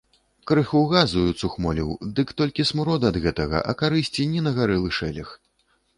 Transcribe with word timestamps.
Крыху 0.51 0.79
газаю 0.93 1.25
цухмоліў, 1.41 1.91
дык 2.19 2.33
толькі 2.41 2.67
смурод 2.71 3.07
ад 3.11 3.21
гэтага, 3.27 3.57
а 3.73 3.77
карысці 3.83 4.27
ні 4.33 4.39
на 4.47 4.57
гарэлы 4.61 4.89
шэлег. 5.03 5.29